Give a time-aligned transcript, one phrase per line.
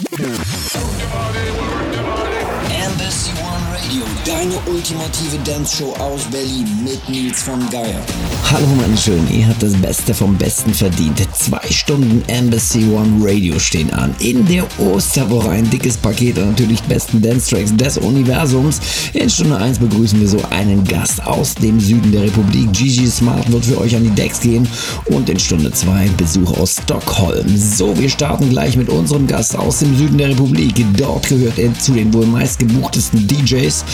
[0.00, 0.57] Yeah.
[4.66, 8.00] Ultimative Dance-Show aus Berlin mit Nils von Geier.
[8.50, 11.20] Hallo meine Schönen, ihr habt das Beste vom Besten verdient.
[11.34, 14.14] Zwei Stunden Embassy One Radio stehen an.
[14.20, 18.80] In der Osterwoche ein dickes Paket und natürlich besten Dance-Tracks des Universums.
[19.12, 22.72] In Stunde 1 begrüßen wir so einen Gast aus dem Süden der Republik.
[22.72, 24.66] Gigi Smart wird für euch an die Decks gehen
[25.06, 27.46] und in Stunde 2 Besuch aus Stockholm.
[27.56, 30.74] So, wir starten gleich mit unserem Gast aus dem Süden der Republik.
[30.96, 33.84] Dort gehört er zu den wohl meistgebuchtesten DJs,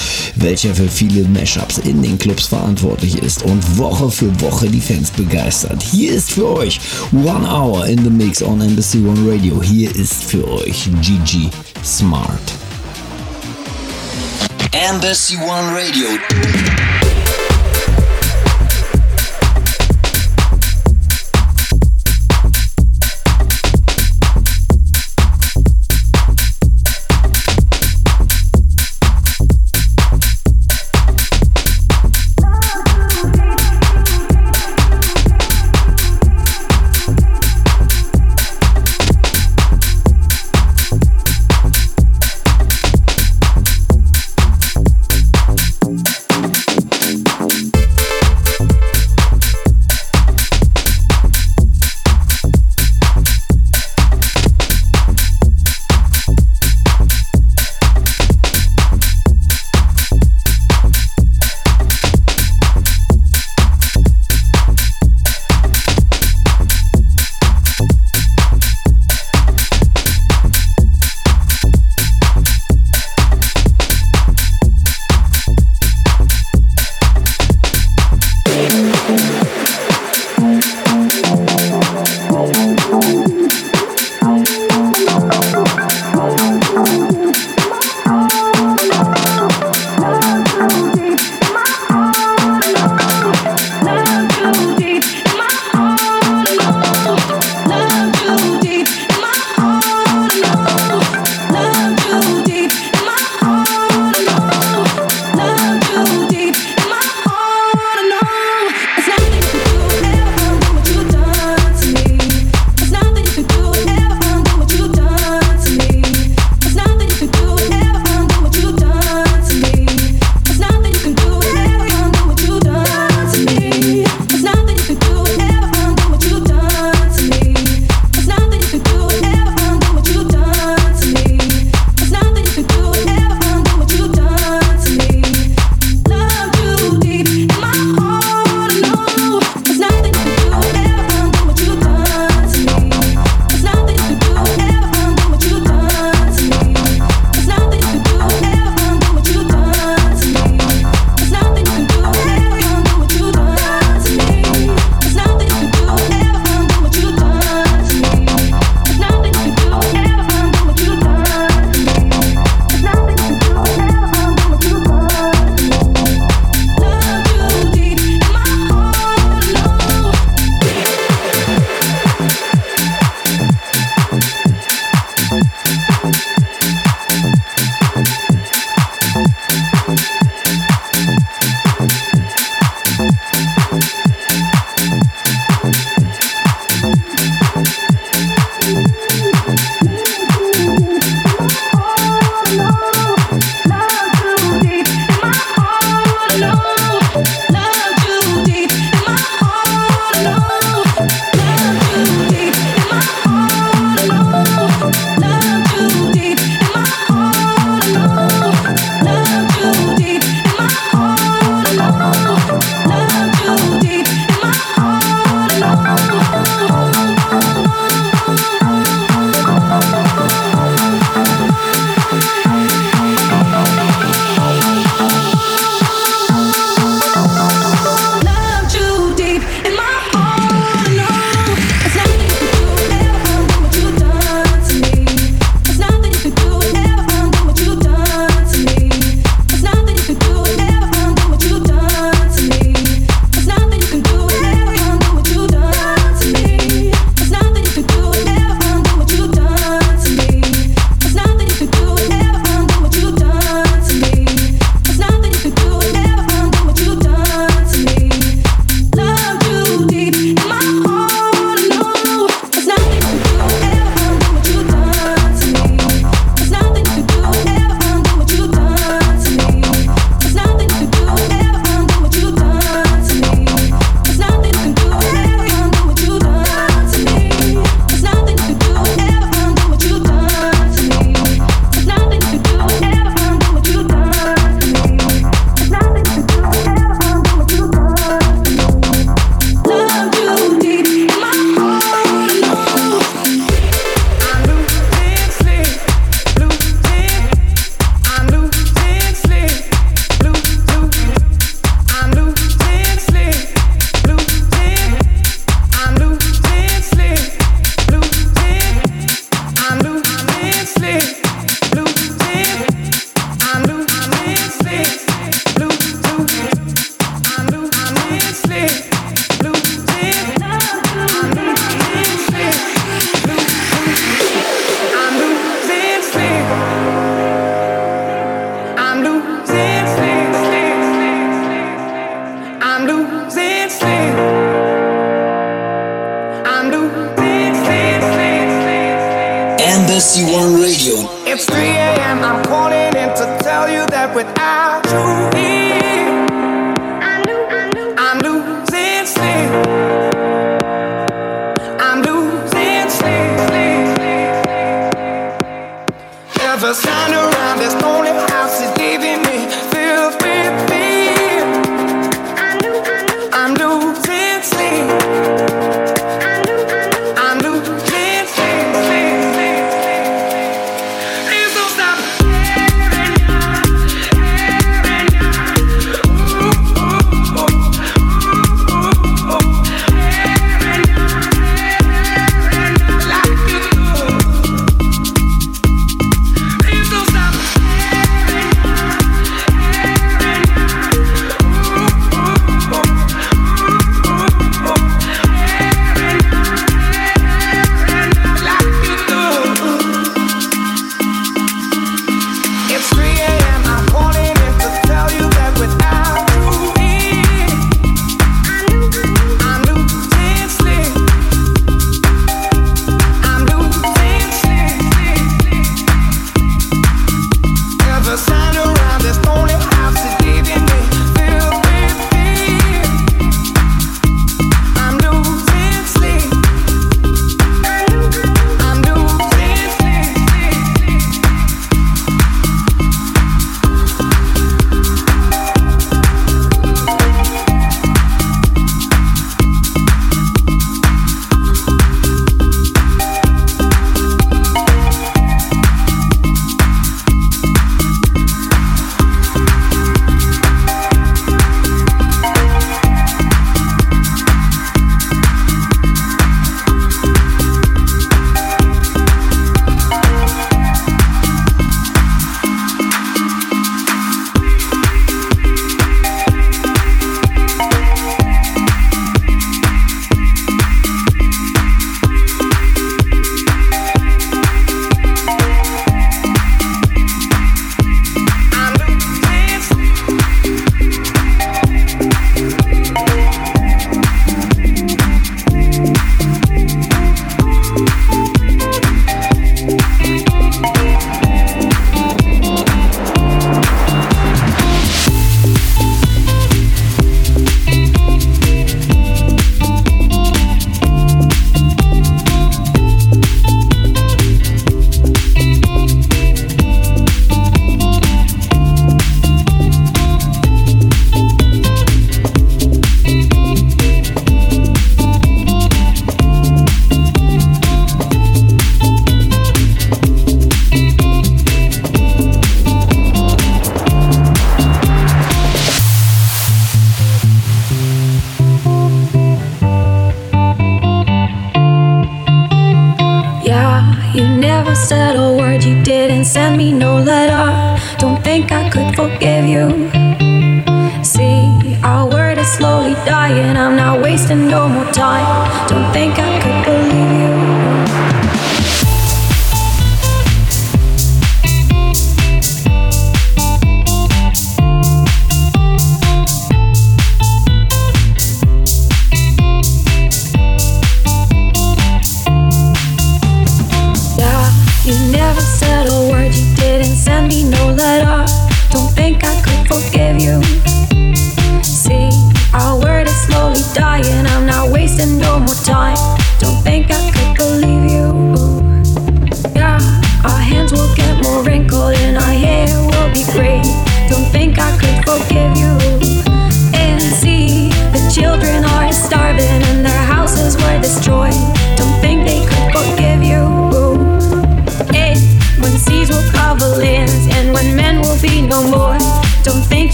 [0.54, 5.10] welcher für viele Mashups in den Clubs verantwortlich ist und Woche für Woche die Fans
[5.10, 5.82] begeistert.
[5.82, 6.78] Hier ist für euch
[7.10, 9.60] One Hour in the Mix on Embassy One Radio.
[9.60, 11.50] Hier ist für euch Gigi
[11.82, 12.38] Smart.
[14.70, 16.06] Embassy One Radio.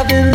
[0.00, 0.29] I've been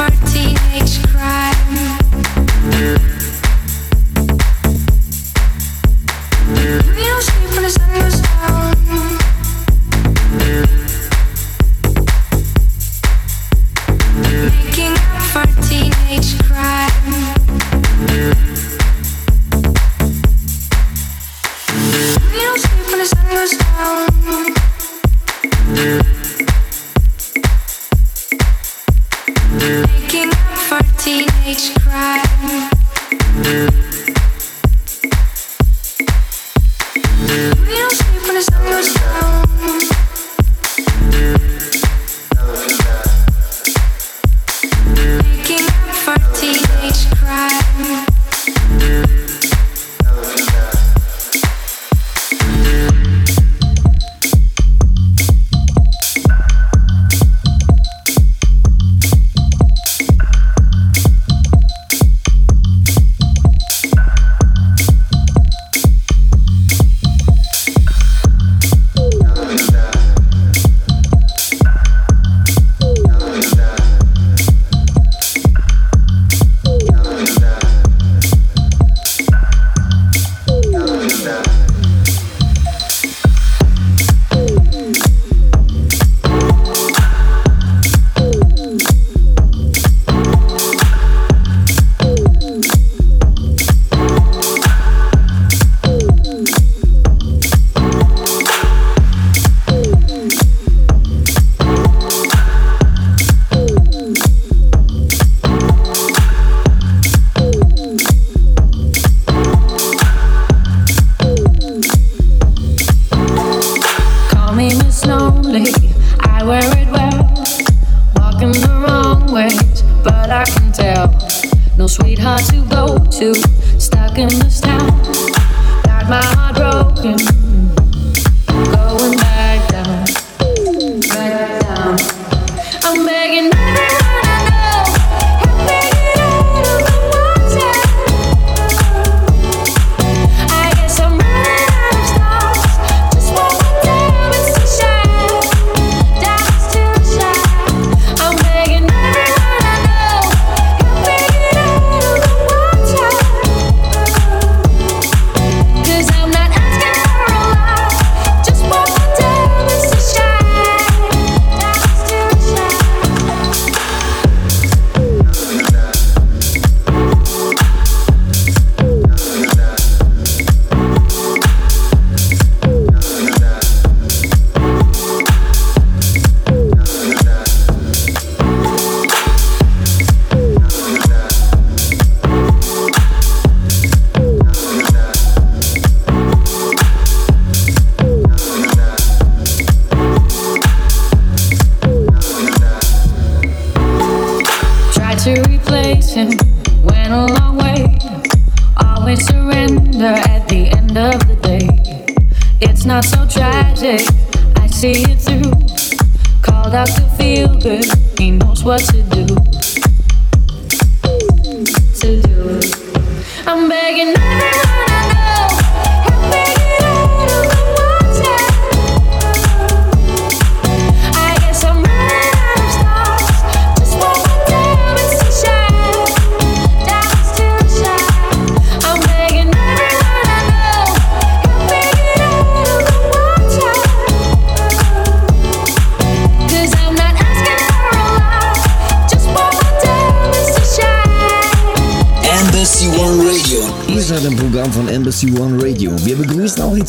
[0.00, 0.29] fight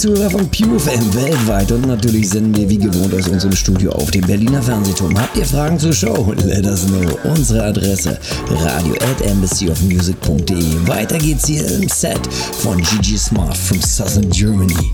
[0.01, 4.25] Zuhörer von PureFM weltweit und natürlich senden wir wie gewohnt aus unserem Studio auf dem
[4.25, 5.15] Berliner Fernsehturm.
[5.15, 6.33] Habt ihr Fragen zur Show?
[6.43, 7.19] Let us know.
[7.23, 8.17] Unsere Adresse
[8.49, 10.87] radio at embassyofmusic.de.
[10.87, 14.91] Weiter geht's hier im Set von Gigi Smart from Southern Germany.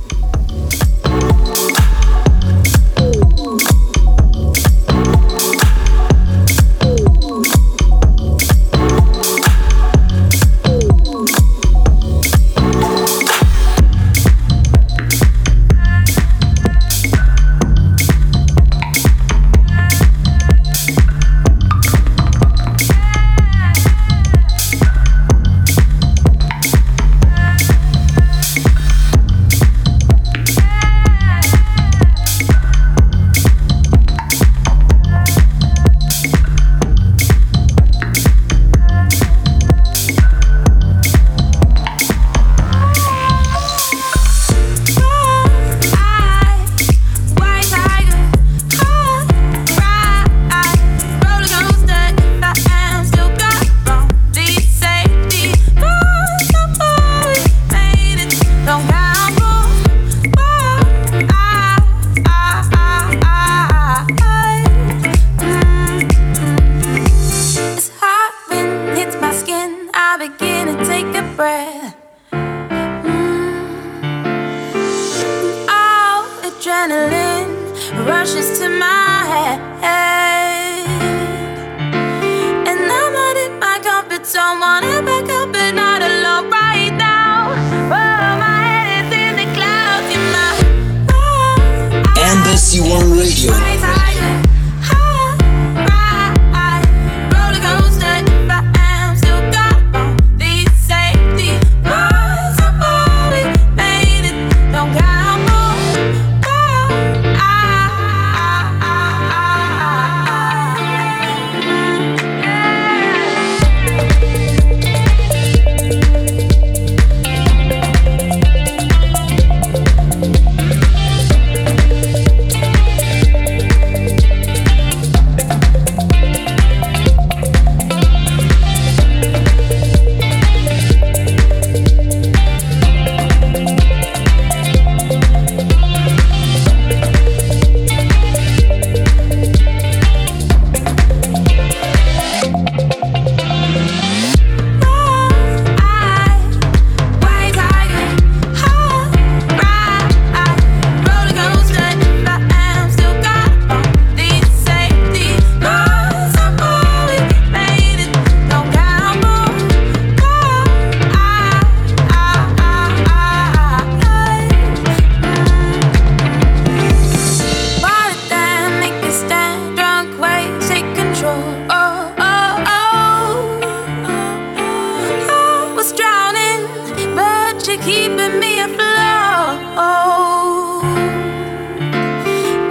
[177.87, 179.59] keeping me afloat.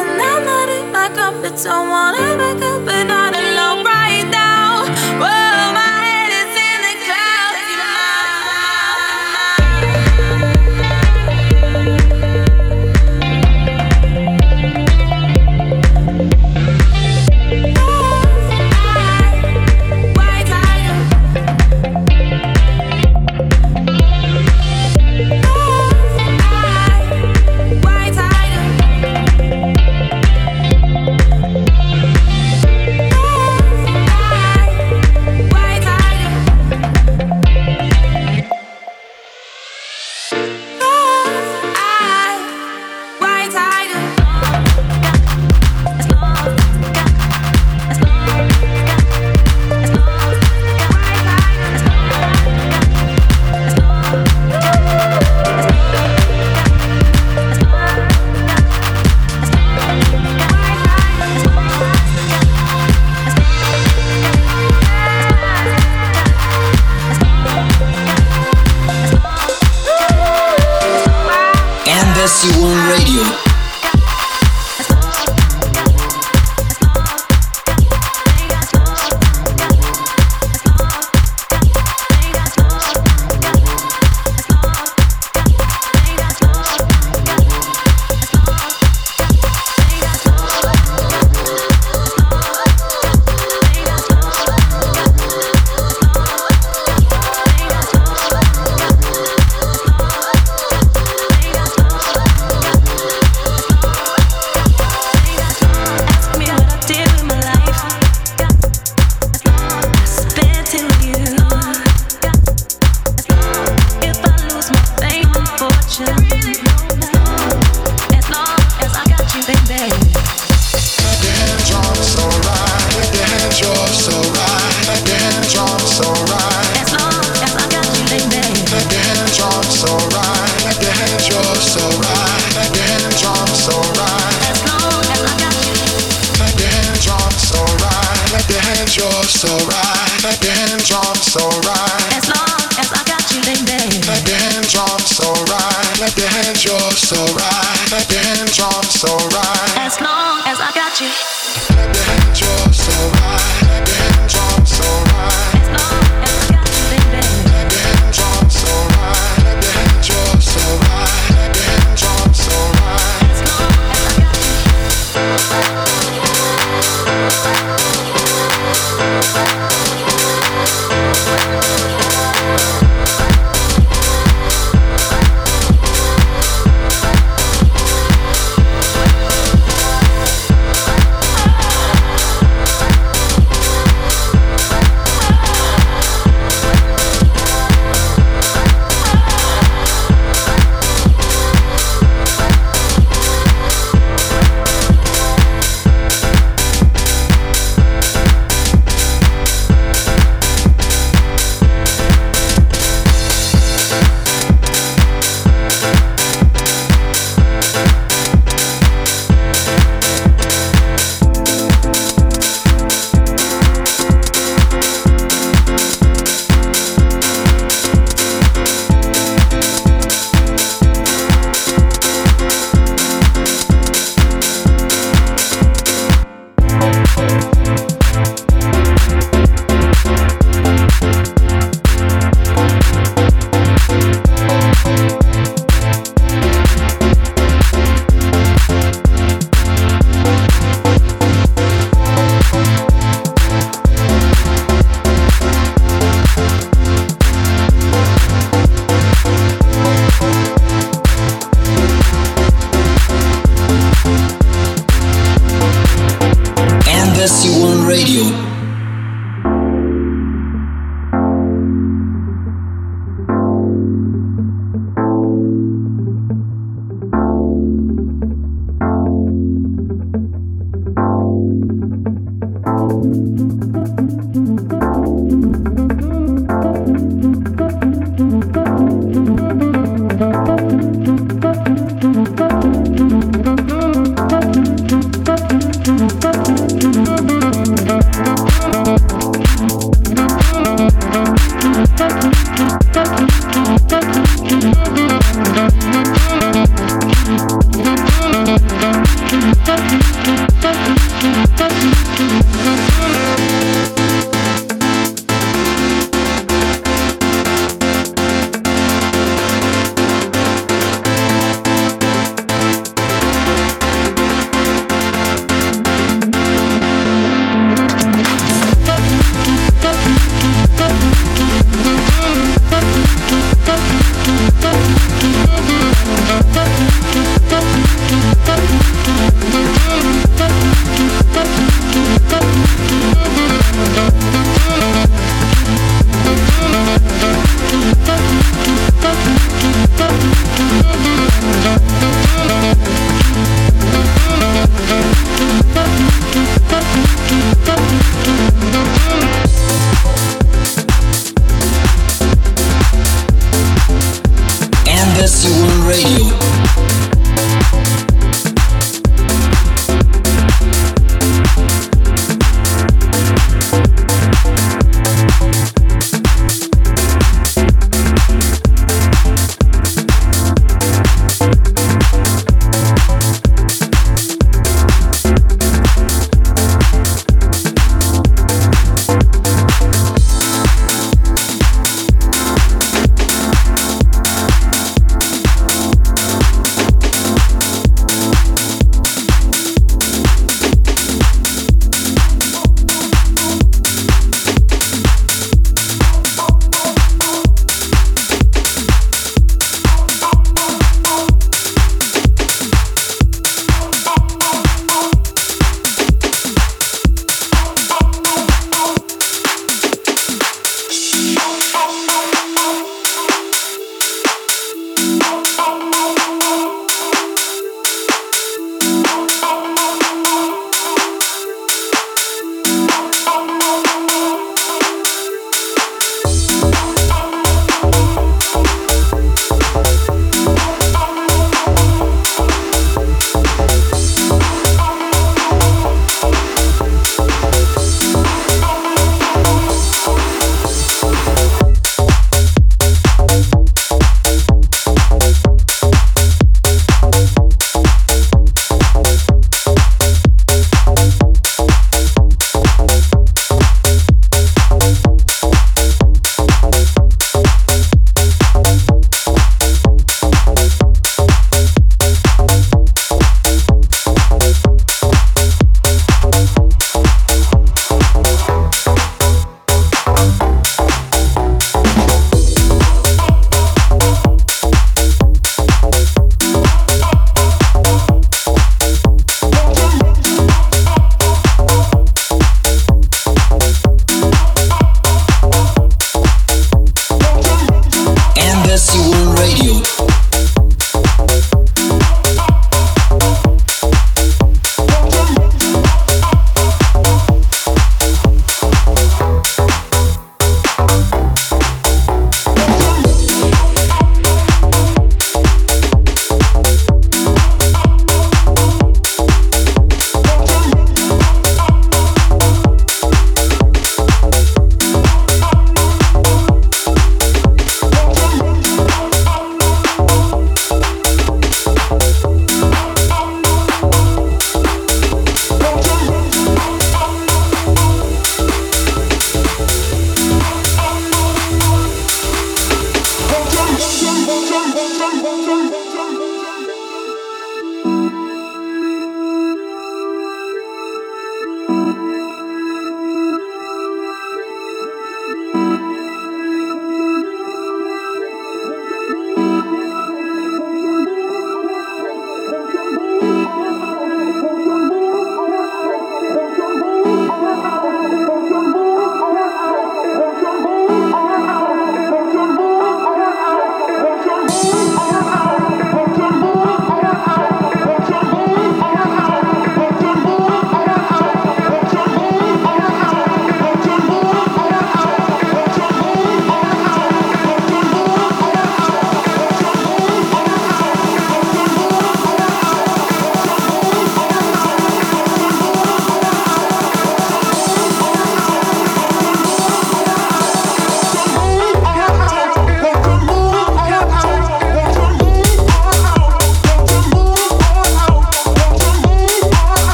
[0.00, 3.12] And I'm not in my comfort zone, won't back up and.
[3.12, 3.21] I.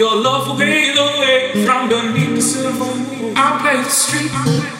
[0.00, 3.34] Your love will fade away from the silver to survive.
[3.36, 4.79] I play the street.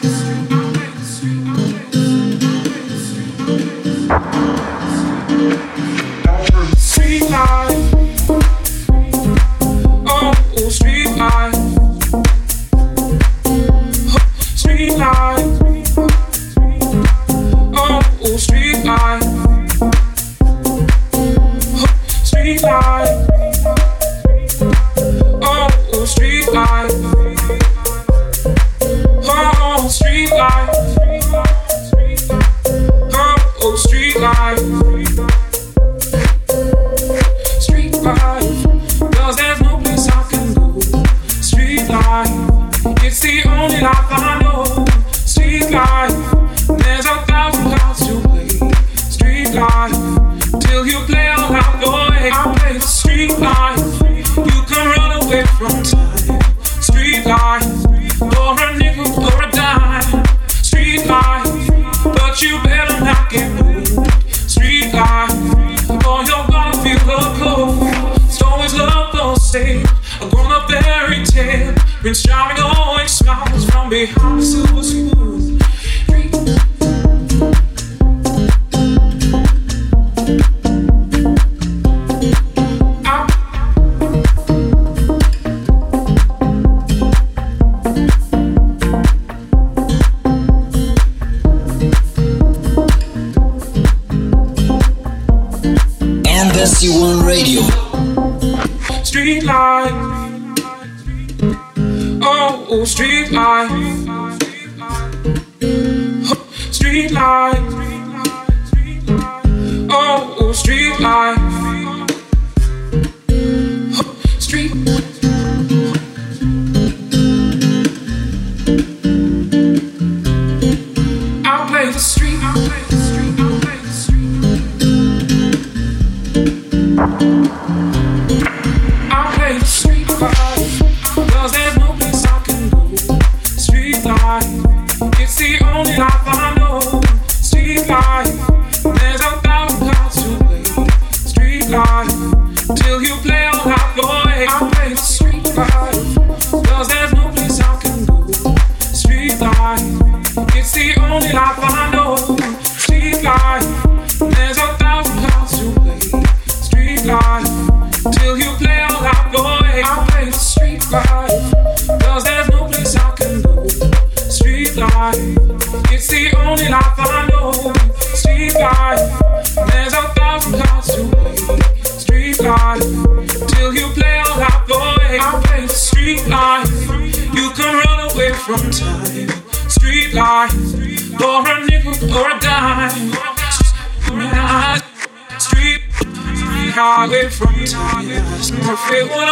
[189.01, 189.30] Hoy